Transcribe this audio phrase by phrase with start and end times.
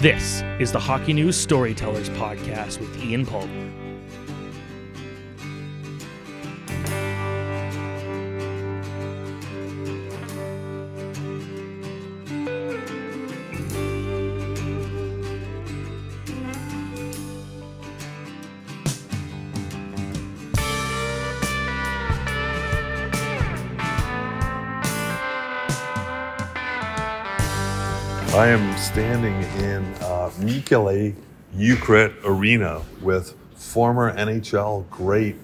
[0.00, 3.89] This is the Hockey News Storytellers podcast with Ian Pulver.
[28.32, 29.34] I am standing
[29.64, 31.16] in uh, Mikkeli
[31.56, 35.34] Jukurit Arena with former NHL great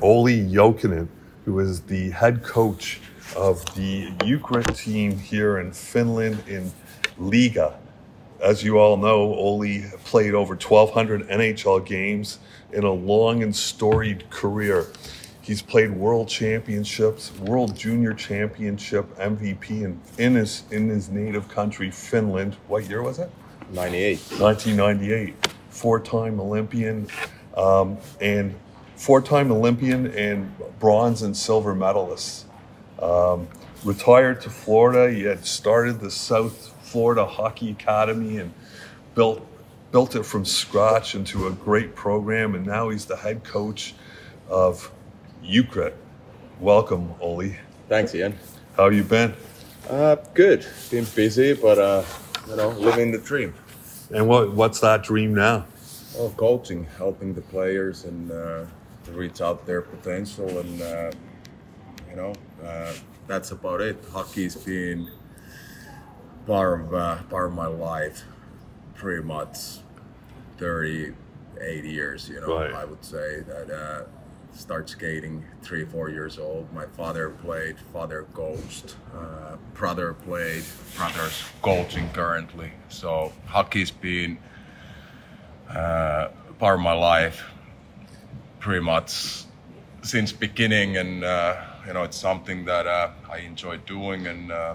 [0.00, 1.06] Olli Jokinen,
[1.44, 3.00] who is the head coach
[3.36, 6.72] of the Jukurit team here in Finland in
[7.16, 7.76] Liiga.
[8.40, 12.40] As you all know, Olli played over 1,200 NHL games
[12.72, 14.88] in a long and storied career.
[15.42, 21.90] He's played world championships, world junior championship, MVP in, in his in his native country,
[21.90, 22.56] Finland.
[22.68, 23.28] What year was it?
[23.72, 24.18] 98.
[24.38, 25.34] 1998.
[25.70, 27.08] Four-time Olympian,
[27.56, 28.54] um, and
[28.94, 32.46] four-time Olympian and bronze and silver medalist.
[33.00, 33.48] Um,
[33.84, 35.12] retired to Florida.
[35.12, 38.52] He had started the South Florida Hockey Academy and
[39.16, 39.44] built
[39.90, 42.54] built it from scratch into a great program.
[42.54, 43.94] And now he's the head coach
[44.48, 44.90] of
[45.42, 45.94] Jukurit.
[46.60, 47.56] Welcome, Olli.
[47.88, 48.38] Thanks, Ian.
[48.76, 49.34] How have you been?
[49.88, 50.64] Uh, good.
[50.90, 52.04] Been busy, but uh,
[52.48, 53.54] you know, living the dream.
[54.14, 55.66] And what what's that dream now?
[56.16, 58.64] Oh, coaching, helping the players and uh,
[59.04, 61.10] to reach out their potential, and uh,
[62.08, 62.32] you know,
[62.64, 62.92] uh,
[63.26, 63.96] that's about it.
[64.12, 65.10] Hockey's been
[66.46, 68.22] part of uh, part of my life,
[68.94, 69.56] pretty much
[70.58, 72.28] 38 years.
[72.28, 72.72] You know, Right.
[72.74, 73.70] I would say that.
[73.70, 74.04] Uh,
[74.52, 76.72] Start skating three, four years old.
[76.72, 80.62] My father played, father coached, uh, brother played,
[80.96, 82.72] brother's coaching currently.
[82.88, 84.38] So hockey's been
[85.68, 87.42] uh, part of my life
[88.60, 89.44] pretty much
[90.02, 94.74] since beginning and uh, you know it's something that uh, I enjoy doing and uh,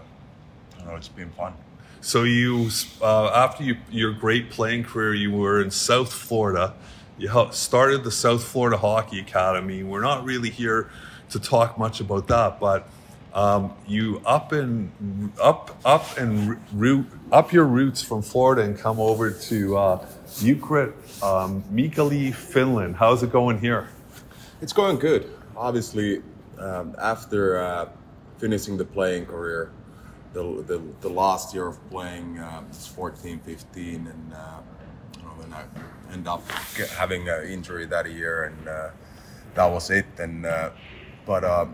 [0.79, 1.53] you know it's been fun.
[2.01, 2.69] So you,
[3.01, 6.73] uh, after you, your great playing career, you were in South Florida.
[7.19, 9.81] You started the South Florida Hockey Academy.
[9.81, 10.91] We're not really here
[11.31, 12.87] to talk much about that, but
[13.33, 18.99] um, you up and up, up and root, up your roots from Florida and come
[18.99, 21.63] over to uh, Jukurit, um,
[22.33, 22.95] Finland.
[22.97, 23.89] How's it going here?
[24.61, 25.27] It's going good.
[25.55, 26.21] Obviously,
[26.59, 27.89] um, after uh,
[28.37, 29.71] finishing the playing career,
[30.33, 34.59] the, the, the last year of playing uh, was 14, 15, and uh,
[35.39, 35.63] then I
[36.13, 36.49] end up
[36.97, 38.89] having an injury that year, and uh,
[39.55, 40.05] that was it.
[40.17, 40.71] And uh,
[41.25, 41.67] but a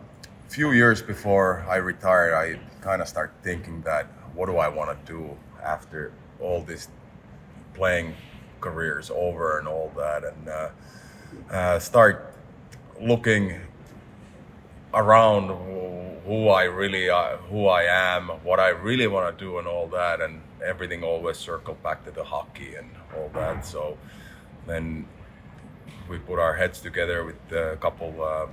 [0.47, 5.05] few years before I retired, I kind of started thinking that what do I want
[5.05, 6.87] to do after all this
[7.73, 8.15] playing
[8.61, 10.69] careers over and all that, and uh,
[11.51, 12.33] uh, start
[13.01, 13.59] looking
[14.93, 15.47] around
[16.25, 19.87] who I really uh, who I am, what I really want to do, and all
[19.87, 23.65] that, and everything always circled back to the hockey and all that.
[23.65, 23.97] So
[24.65, 25.05] then
[26.09, 28.47] we put our heads together with a couple uh,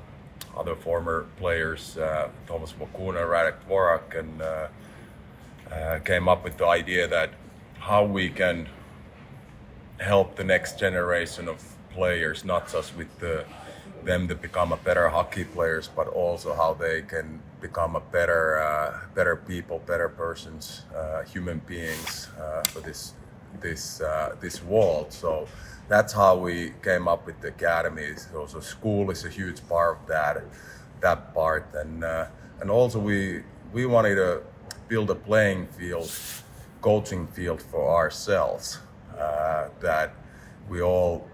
[0.56, 4.68] other former players, uh, Thomas Vokoun, Radek Dvorak, and uh,
[5.70, 7.30] uh, came up with the idea that
[7.78, 8.68] how we can
[9.98, 13.44] help the next generation of players, not just with the,
[14.04, 18.58] them to become a better hockey players, but also how they can become a better,
[18.60, 23.14] uh, better people, better persons, uh, human beings uh, for this
[23.60, 25.12] this uh, this world.
[25.12, 25.46] So
[25.88, 28.14] that's how we came up with the academy.
[28.16, 30.42] So, so school is a huge part of that
[31.00, 32.26] that part, and uh,
[32.60, 34.42] and also we we wanted to
[34.88, 36.10] build a playing field,
[36.80, 38.78] coaching field for ourselves.
[39.18, 40.14] Uh, that
[40.68, 41.28] we all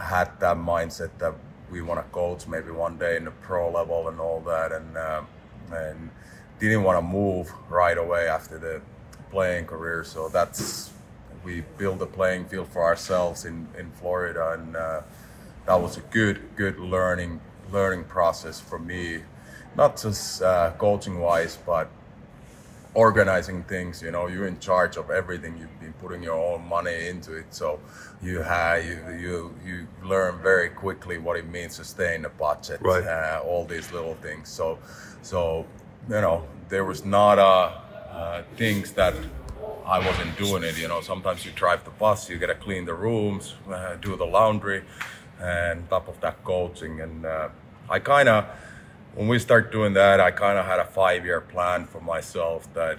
[0.00, 1.34] had that mindset that
[1.70, 4.96] we want to coach maybe one day in the pro level and all that, and
[4.96, 5.26] um,
[5.72, 6.10] and
[6.58, 8.80] didn't want to move right away after the
[9.30, 10.04] playing career.
[10.04, 10.92] So that's
[11.44, 15.00] we built a playing field for ourselves in in Florida, and uh,
[15.66, 17.40] that was a good good learning
[17.72, 19.22] learning process for me,
[19.76, 21.88] not just uh, coaching wise, but
[22.96, 27.08] organizing things you know you're in charge of everything you've been putting your own money
[27.08, 27.78] into it so
[28.22, 32.28] you have you you, you learn very quickly what it means to stay in a
[32.46, 33.04] budget Right.
[33.06, 34.78] uh, all these little things so
[35.20, 35.66] so
[36.08, 36.38] you know
[36.70, 37.70] there was not uh,
[38.10, 39.14] uh, things that
[39.96, 42.94] I wasn't doing it you know sometimes you drive the bus you gotta clean the
[42.94, 44.80] rooms uh, do the laundry
[45.38, 47.48] and top of that coaching and uh,
[47.90, 48.46] I kind of
[49.16, 52.72] when we start doing that, I kind of had a five year plan for myself
[52.74, 52.98] that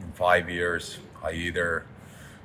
[0.00, 1.84] in five years, I either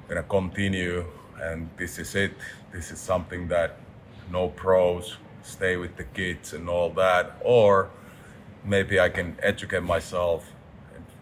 [0.10, 1.06] gonna continue,
[1.42, 2.34] and this is it.
[2.74, 3.78] This is something that
[4.30, 7.90] no pros stay with the kids and all that, or
[8.66, 10.52] maybe I can educate myself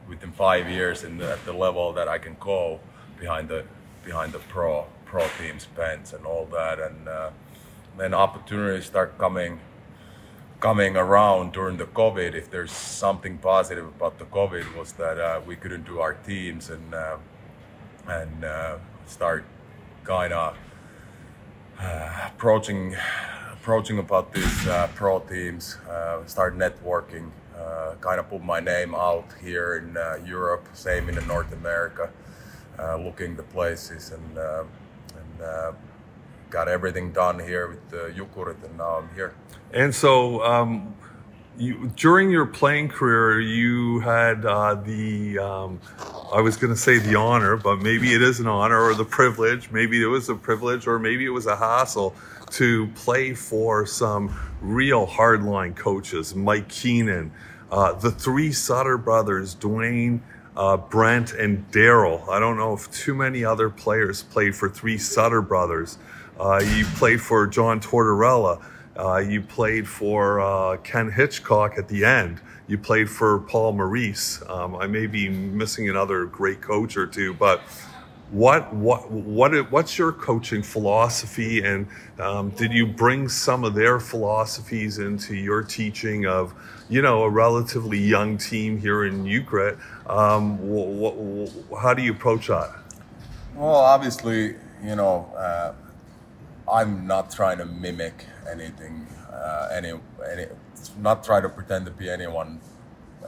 [0.09, 2.79] within five years the, at the level that I can go
[3.19, 3.63] behind the
[4.03, 7.29] behind the pro pro teams bench and all that, and uh,
[7.95, 9.59] then opportunities start coming
[10.61, 12.35] coming around during the COVID.
[12.35, 16.69] If there's something positive about the COVID was that uh, we couldn't do our teams
[16.69, 17.17] and uh,
[18.07, 18.77] and uh,
[19.07, 19.43] start
[20.03, 20.55] kind of
[21.79, 22.95] uh, approaching
[23.51, 27.31] approaching about these uh, pro teams, uh, start networking,
[27.99, 32.09] kind of put my name out here in Europe, same in North America,
[32.97, 35.75] looking the places and and
[36.51, 39.33] got everything done here with the Jukurit, and now I'm here.
[39.73, 40.93] And so, um,
[41.57, 45.79] you, during your playing career, you had uh, the, um,
[46.33, 49.05] I was going to say the honor, but maybe it is an honor or the
[49.05, 49.71] privilege.
[49.71, 52.15] Maybe it was a privilege or maybe it was a hassle
[52.51, 57.31] to play for some real hardline coaches, Mike Keenan,
[57.71, 60.21] uh, the three Sutter brothers, Duane,
[60.57, 62.27] uh, Brent, and Darryl.
[62.27, 65.97] I don't know if too many other players played for three Sutter brothers.
[66.41, 68.63] Uh, you played for John Tortorella.
[68.97, 72.41] Uh, you played for uh, Ken Hitchcock at the end.
[72.67, 74.41] You played for Paul Maurice.
[74.49, 77.61] Um, I may be missing another great coach or two, but
[78.31, 81.85] what what what what's your coaching philosophy and
[82.17, 86.53] um, did you bring some of their philosophies into your teaching of
[86.87, 89.77] you know a relatively young team here in Ukraine
[90.07, 92.73] um, wh- wh- how do you approach that
[93.53, 95.73] well obviously you know uh,
[96.71, 99.93] I'm not trying to mimic anything uh, any
[100.31, 100.45] any
[100.99, 102.61] not try to pretend to be anyone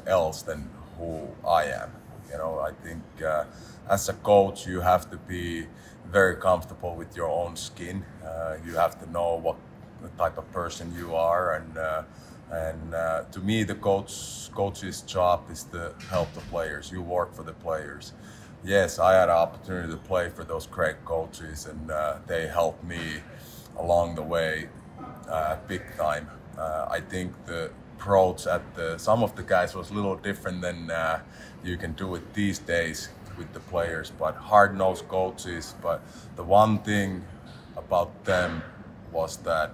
[0.07, 1.91] else than who I am
[2.31, 3.45] you know I think uh,
[3.89, 5.67] as a coach, you have to be
[6.09, 8.05] very comfortable with your own skin.
[8.25, 9.57] Uh, you have to know what
[10.17, 12.03] type of person you are, and uh,
[12.51, 16.91] and uh, to me, the coach coach's job is to help the players.
[16.91, 18.13] You work for the players.
[18.63, 22.83] Yes, I had an opportunity to play for those great coaches, and uh, they helped
[22.85, 23.21] me
[23.77, 24.69] along the way,
[25.29, 26.27] uh, big time.
[26.57, 30.61] Uh, I think the approach at the some of the guys was a little different
[30.61, 30.91] than
[31.63, 35.75] you can do it these days with the players, but hard nosed coaches.
[35.81, 36.01] But
[36.35, 37.23] the one thing
[37.77, 38.61] about them
[39.11, 39.71] was that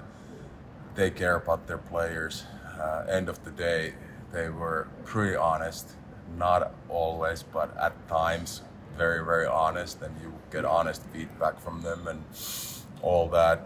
[0.95, 2.43] they care about their players.
[2.79, 3.93] Uh, end of the day,
[4.31, 5.89] they were pretty honest.
[6.37, 8.61] Not always, but at times,
[8.97, 12.23] very, very honest, and you get honest feedback from them and
[13.01, 13.65] all that.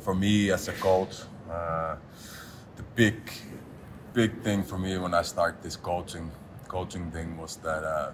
[0.00, 1.16] For me as a coach,
[1.50, 1.96] uh,
[2.76, 3.16] the big,
[4.14, 6.30] big thing for me when I start this coaching
[6.68, 8.12] coaching thing was that uh,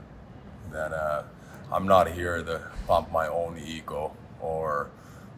[0.73, 1.23] that uh,
[1.71, 4.91] I'm not here to pump my own ego or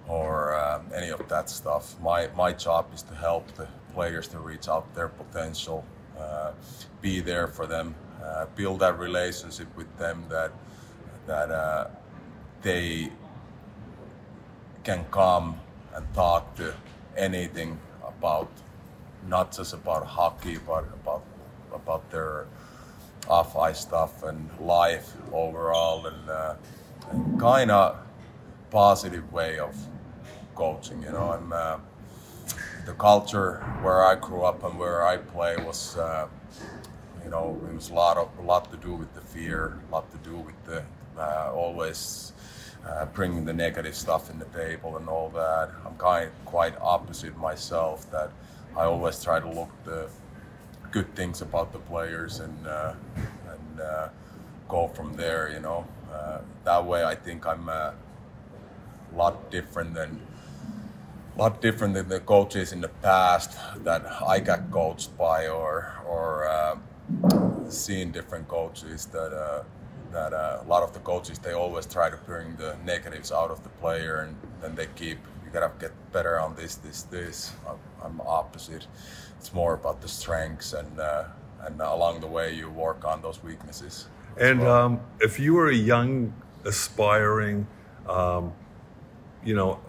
[0.06, 2.00] or uh, any of that stuff.
[2.00, 5.84] My my job is to help the players to reach out their potential,
[6.18, 6.52] uh,
[7.02, 10.52] be there for them, uh, build that relationship with them that
[11.26, 11.88] that uh,
[12.62, 13.10] they
[14.82, 15.60] can come
[15.94, 16.74] and talk to
[17.16, 18.50] anything about
[19.26, 21.24] not just about hockey but about
[21.72, 22.46] about their
[23.28, 26.54] off ice stuff and life overall, and, uh,
[27.10, 27.98] and kind of
[28.70, 29.76] positive way of
[30.54, 31.02] coaching.
[31.02, 31.78] You know, I'm uh,
[32.86, 35.96] the culture where I grew up and where I play was.
[35.96, 36.28] Uh,
[37.24, 39.92] you know, it was a lot of a lot to do with the fear, a
[39.92, 40.82] lot to do with the
[41.18, 42.32] uh, always
[42.88, 45.70] uh, bringing the negative stuff in the table and all that.
[45.84, 48.10] I'm kind quite opposite myself.
[48.10, 48.30] That
[48.76, 50.08] I always try to look the
[50.90, 52.94] good things about the players and uh,
[53.48, 54.08] and uh,
[54.68, 55.50] go from there.
[55.52, 57.94] You know, uh, that way I think I'm a
[59.14, 60.20] lot different than
[61.36, 65.94] a lot different than the coaches in the past that I got coached by or
[66.06, 66.78] or uh,
[67.68, 69.64] seeing different coaches that.
[70.12, 73.50] That uh, a lot of the coaches they always try to bring the negatives out
[73.50, 77.52] of the player and then they keep you gotta get better on this this this
[77.68, 78.86] I'm, I'm opposite
[79.38, 81.24] it's more about the strengths and uh,
[81.64, 84.06] and along the way you work on those weaknesses.
[84.38, 84.72] And well.
[84.72, 86.32] um, if you were a young,
[86.64, 87.66] aspiring,
[88.08, 88.52] um,
[89.44, 89.80] you know,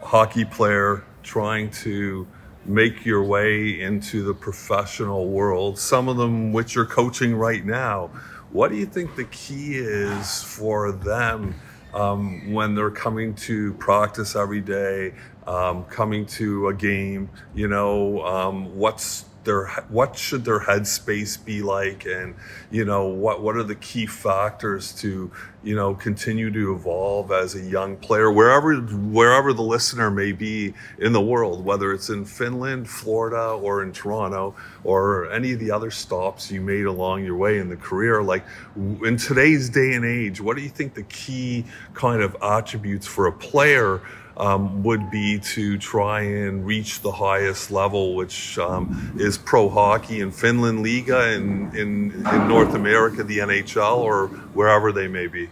[0.00, 2.26] hockey player trying to
[2.64, 8.10] make your way into the professional world, some of them which you're coaching right now,
[8.50, 11.54] what do you think the key is for them
[11.92, 15.14] um, when they're coming to practice every day,
[15.46, 17.30] um, coming to a game?
[17.54, 22.34] You know, um, what's their what should their headspace be like, and
[22.70, 27.54] you know what what are the key factors to you know continue to evolve as
[27.54, 32.26] a young player wherever wherever the listener may be in the world, whether it's in
[32.26, 37.36] Finland, Florida, or in Toronto, or any of the other stops you made along your
[37.36, 38.22] way in the career.
[38.22, 38.44] Like
[38.76, 41.64] in today's day and age, what do you think the key
[41.94, 44.02] kind of attributes for a player?
[44.38, 50.20] Um, would be to try and reach the highest level, which um, is pro hockey
[50.20, 55.48] in Finland Liiga and in, in North America, the NHL, or wherever they may be?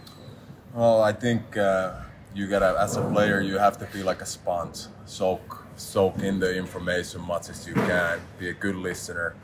[0.73, 1.95] Well, I think uh,
[2.33, 6.39] you gotta, as a player, you have to be like a sponge, soak, soak in
[6.39, 9.35] the information as much as you can, be a good listener,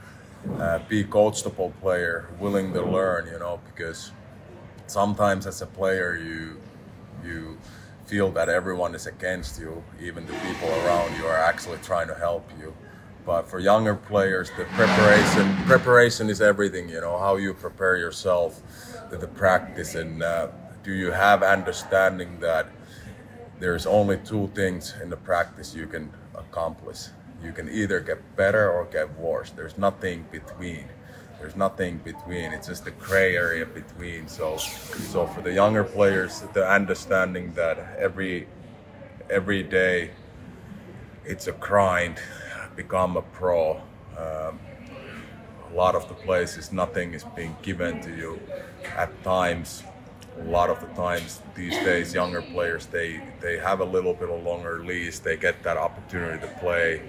[0.60, 4.12] uh, be a coachable player, willing to learn, you know, because
[4.86, 6.62] sometimes as a player, you,
[7.28, 7.58] you,
[8.06, 12.16] feel that everyone is against you, even the people around you are actually trying to
[12.16, 12.74] help you.
[13.26, 16.90] But for younger players, the preparation preparation is everything.
[16.90, 18.62] You know how you prepare yourself
[19.10, 20.48] to the practice, and uh,
[20.84, 22.68] do you have understanding that
[23.60, 27.08] there's only two things in the practice you can accomplish.
[27.42, 29.52] You can either get better or get worse.
[29.52, 30.86] There's nothing between.
[31.44, 32.54] There's nothing between.
[32.54, 34.30] It's just a gray area between.
[34.30, 38.48] So, so for the younger players, the understanding that every
[39.30, 40.12] every day
[41.26, 42.16] it's a grind,
[42.78, 43.82] become a pro.
[44.18, 44.58] Um,
[45.70, 48.40] a lot of the places, nothing is being given to you.
[48.96, 49.84] At times,
[50.40, 54.30] a lot of the times these days, younger players they they have a little bit
[54.30, 55.20] of longer lease.
[55.20, 57.02] They get that opportunity to play,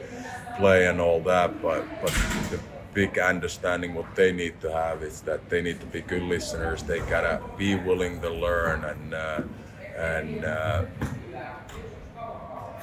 [0.57, 1.63] play and all that.
[1.63, 2.13] But but
[2.51, 2.59] the
[2.95, 6.83] big understanding what they need to have is that they need to be good listeners.
[6.83, 9.43] They gotta be willing to learn and uh,
[9.97, 10.85] and uh,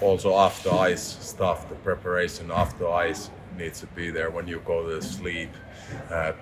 [0.01, 0.29] also
[0.63, 1.69] the ice stuff.
[1.69, 5.49] The preparation off the ice needs to be there when you go to sleep.
[6.09, 6.33] Uh,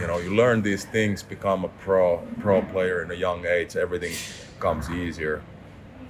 [0.00, 3.76] you know, you learn these things, become a pro pro player in a young age.
[3.76, 4.14] Everything
[4.58, 5.42] comes easier.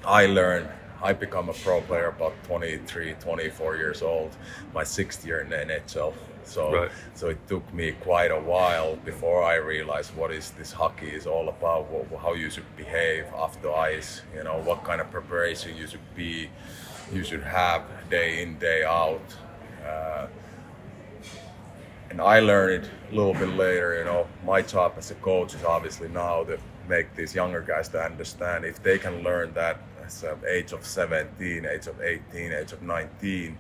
[0.05, 0.69] I learned
[1.03, 4.35] I become a pro player about 23, 24 years old,
[4.75, 6.15] my sixth year in the NHL.
[6.45, 6.91] So, right.
[7.15, 11.27] so it took me quite a while before I realized what is this hockey is
[11.27, 15.11] all about, what, how you should behave off the ice, you know, what kind of
[15.11, 16.49] preparation you should be,
[17.13, 19.21] you should have day in, day out.
[19.85, 20.27] Uh,
[22.11, 25.55] and I learned it a little bit later, you know, my job as a coach
[25.55, 29.81] is obviously now to make these younger guys to understand if they can learn that
[30.07, 33.57] as an age of 17, age of 18, age of 19,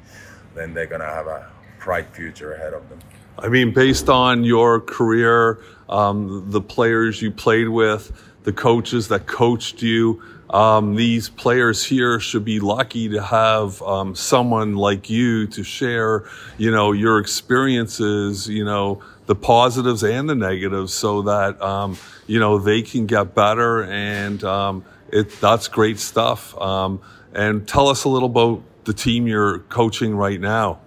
[0.54, 1.50] then they're gonna have a
[1.82, 2.98] bright future ahead of them.
[3.38, 8.12] I mean, based on your career, um, the players you played with,
[8.44, 14.14] the coaches that coached you, um, these players here should be lucky to have um,
[14.14, 16.24] someone like you to share,
[16.56, 21.98] you know, your experiences, you know, the positives and the negatives, so that um,
[22.28, 23.82] you know they can get better.
[23.84, 26.56] And um, it that's great stuff.
[26.60, 27.00] Um,
[27.32, 30.80] and tell us a little about the team you're coaching right now.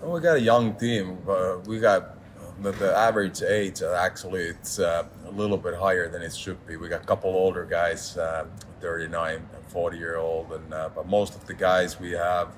[0.00, 1.18] Well, we got a young team.
[1.28, 2.16] Uh, we got
[2.60, 6.64] the, the, average age uh, actually it's uh, a little bit higher than it should
[6.66, 6.76] be.
[6.76, 8.46] We got a couple older guys, uh,
[8.80, 12.48] 39, 40 year old, and uh, but most of the guys we have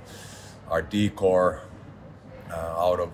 [0.69, 1.63] are decor.
[2.51, 3.11] Uh, out of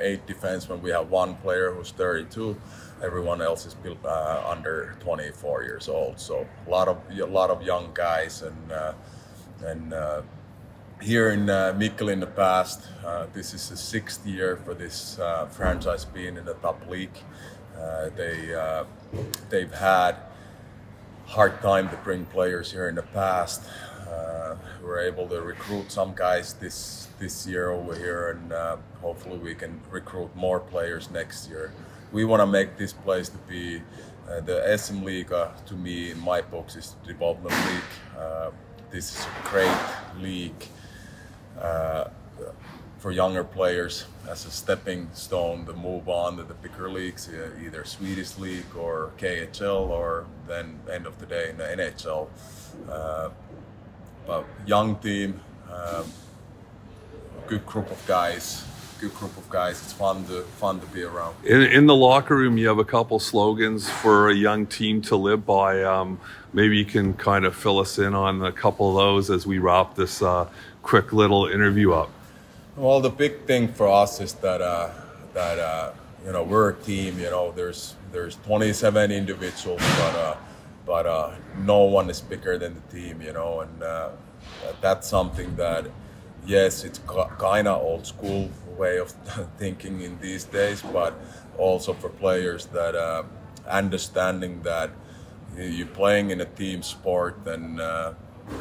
[0.00, 2.56] eight defensemen, we have one player who's 32.
[3.02, 6.20] Everyone else is built under 24 years old.
[6.20, 8.72] So a lot of a lot of young guys and
[9.64, 9.92] and
[11.02, 12.88] here in uh, Mikkeli in the past.
[13.04, 17.18] Uh, this is the sixth year for this uh, franchise being in the top league.
[17.76, 18.84] Uh, they uh,
[19.50, 20.16] they've had
[21.26, 23.62] hard time to bring players here in the past.
[24.08, 28.76] Uh, we were able to recruit some guys this this year over here, and uh,
[29.00, 31.72] hopefully we can recruit more players next year.
[32.12, 33.80] We want to make this place to be
[34.44, 35.64] the SM Liiga.
[35.64, 38.52] To me, in my box is the development league.
[38.90, 39.78] this is a great
[40.20, 40.68] league
[41.58, 42.04] uh,
[42.98, 47.30] for younger players as a stepping stone to move on to the bigger leagues,
[47.64, 52.28] either Swedish league or KHL, or then end of the day in the NHL.
[52.90, 53.30] Uh,
[54.26, 55.40] but young team,
[55.72, 56.04] um,
[57.46, 58.64] good group of guys,
[59.02, 59.82] good group of guys.
[59.82, 61.34] It's fun to fun to be around.
[61.44, 65.16] In, in the locker room, you have a couple slogans for a young team to
[65.16, 65.82] live by.
[65.82, 66.20] Um,
[66.52, 69.58] maybe you can kind of fill us in on a couple of those as we
[69.58, 70.48] wrap this uh,
[70.82, 72.10] quick little interview up?
[72.76, 74.90] Well, the big thing for us is that uh,
[75.34, 75.92] that uh,
[76.24, 77.18] you know we're a team.
[77.18, 80.36] You know, there's there's 27 individuals, but uh,
[80.86, 83.20] but uh, no one is bigger than the team.
[83.20, 84.10] You know, and uh,
[84.80, 85.86] that's something that
[86.46, 87.00] yes, it's
[87.38, 89.10] kind of old school way of
[89.58, 91.14] thinking in these days, but
[91.58, 93.22] also for players that uh,
[93.68, 94.90] understanding that
[95.56, 98.12] you're playing in a team sport and uh,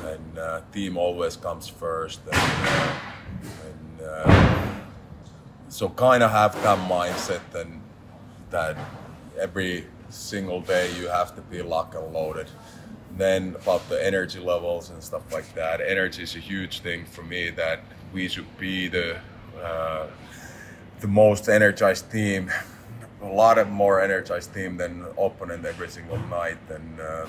[0.06, 3.00] and uh, team always comes first and, uh,
[3.66, 4.76] and uh,
[5.70, 7.82] so kind of have that mindset and
[8.52, 8.78] that
[9.40, 12.48] every single day you have to be lock and loaded
[13.18, 15.82] then about the energy levels and stuff like that.
[15.82, 17.82] Energy is a huge thing for me that
[18.14, 19.18] we should be the
[19.62, 20.08] uh,
[21.00, 22.50] the most energized team
[23.22, 26.58] a lot of more energized team than opponent every single night.
[26.70, 27.26] And uh,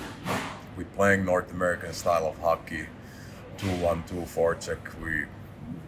[0.77, 2.87] we playing North American style of hockey
[3.57, 5.25] 2-1 2 check we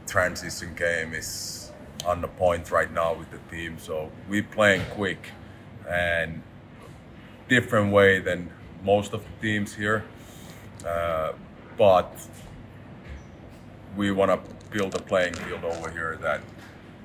[0.06, 1.72] transition game is
[2.06, 3.78] on the point right now with the team.
[3.80, 5.32] So we playing quick
[5.90, 6.44] and
[7.48, 8.52] different way than
[8.84, 10.04] most of the teams here.
[10.86, 11.34] Uh,
[11.78, 12.12] but
[13.96, 16.42] we want to build a playing field over here that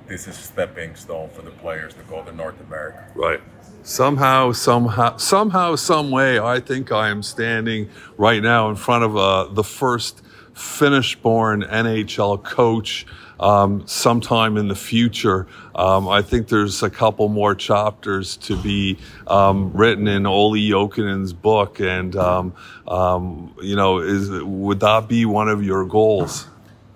[0.07, 3.07] this is a stepping stone for the players to go to North America.
[3.15, 3.41] Right.
[3.83, 9.17] Somehow, somehow, somehow, some way, I think I am standing right now in front of
[9.17, 10.23] uh, the first
[10.61, 13.07] Finnish-born NHL coach
[13.41, 15.47] um, sometime in the future.
[15.75, 21.33] Um, I think there's a couple more chapters to be um, written in Olli Jokinen's
[21.33, 22.55] book, and um,
[22.87, 26.47] um, you know, is would that be one of your goals?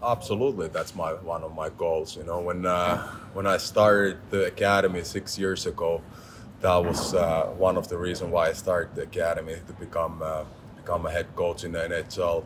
[0.03, 2.17] Absolutely, that's my one of my goals.
[2.17, 3.03] You know, when uh,
[3.33, 6.03] when I started the academy six years ago,
[6.61, 10.45] that was uh, one of the reasons why I started the academy to become uh,
[10.77, 12.45] become a head coach in the NHL.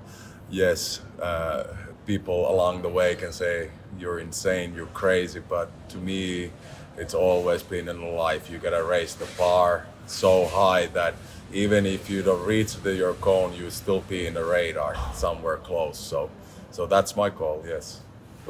[0.51, 1.65] Yes, uh,
[2.07, 5.41] people along the way can say you're insane, you're crazy.
[5.47, 6.51] But to me,
[6.97, 8.51] it's always been in life.
[8.51, 11.15] You gotta raise the bar so high that
[11.53, 15.59] even if you don't reach the, your cone, you still be in the radar somewhere
[15.59, 15.99] close.
[15.99, 16.31] So,
[16.71, 17.65] so that's my goal.
[17.67, 18.01] Yes.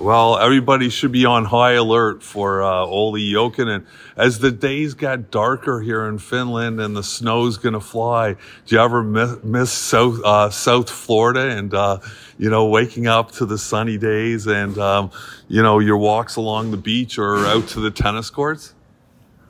[0.00, 3.84] Well, everybody should be on high alert for uh, Olli Jokinen.
[4.16, 8.76] As the days got darker here in Finland and the snow's going to fly, do
[8.76, 11.98] you ever miss, miss South, uh, South Florida and, uh,
[12.38, 15.10] you know, waking up to the sunny days and, um,
[15.48, 18.74] you know, your walks along the beach or out to the tennis courts?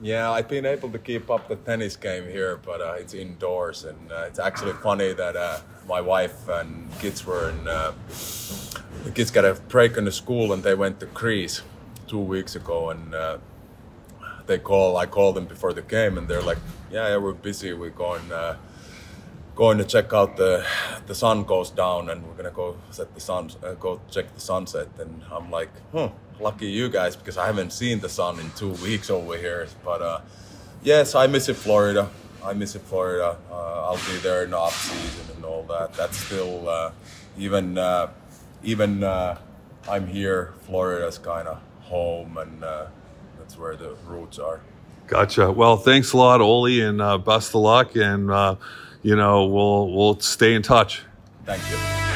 [0.00, 3.84] Yeah, I've been able to keep up the tennis game here, but uh, it's indoors,
[3.84, 7.68] and uh, it's actually funny that uh, my wife and kids were in.
[9.04, 11.62] The kids got a break in the school, and they went to Greece
[12.06, 13.38] two weeks ago, and uh,
[14.46, 14.96] they call.
[14.96, 16.58] I called them before the game, and they're like,
[16.90, 17.72] "Yeah, yeah, we're busy.
[17.72, 18.56] We're going." Uh,
[19.58, 20.64] going to check out the
[21.08, 24.40] the sun goes down and we're gonna go set the sun uh, go check the
[24.40, 28.52] sunset and I'm like huh lucky you guys because I haven't seen the sun in
[28.52, 30.20] two weeks over here but uh,
[30.84, 32.08] yes I miss it Florida
[32.44, 36.16] I miss it Florida uh, I'll be there in off season and all that that's
[36.16, 36.92] still uh,
[37.36, 37.78] even
[38.62, 39.38] even uh,
[39.88, 42.86] I'm here Florida's kind of home and uh,
[43.38, 44.60] that's where the roots are
[45.06, 48.56] gotcha well thanks a lot Olli and uh, best of luck and uh,
[49.02, 51.02] you know, we'll we'll stay in touch.
[51.44, 52.07] Thank you.